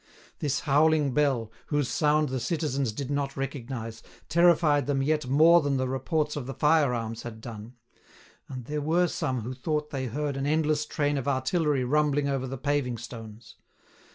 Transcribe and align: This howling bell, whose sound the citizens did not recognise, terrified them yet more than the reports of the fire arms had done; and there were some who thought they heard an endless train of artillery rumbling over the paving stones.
This 0.39 0.61
howling 0.61 1.11
bell, 1.13 1.51
whose 1.67 1.87
sound 1.87 2.29
the 2.29 2.39
citizens 2.39 2.91
did 2.91 3.11
not 3.11 3.37
recognise, 3.37 4.01
terrified 4.29 4.87
them 4.87 5.03
yet 5.03 5.27
more 5.27 5.61
than 5.61 5.77
the 5.77 5.87
reports 5.87 6.35
of 6.35 6.47
the 6.47 6.55
fire 6.55 6.91
arms 6.91 7.21
had 7.21 7.39
done; 7.39 7.75
and 8.49 8.65
there 8.65 8.81
were 8.81 9.07
some 9.07 9.41
who 9.41 9.53
thought 9.53 9.91
they 9.91 10.07
heard 10.07 10.37
an 10.37 10.47
endless 10.47 10.87
train 10.87 11.19
of 11.19 11.27
artillery 11.27 11.83
rumbling 11.83 12.27
over 12.27 12.47
the 12.47 12.57
paving 12.57 12.97
stones. 12.97 13.57